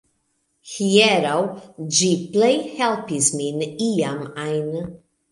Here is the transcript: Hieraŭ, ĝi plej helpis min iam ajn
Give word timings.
Hieraŭ, 0.75 1.33
ĝi 1.97 2.07
plej 2.35 2.49
helpis 2.77 3.27
min 3.41 3.61
iam 3.89 4.23
ajn 4.45 4.73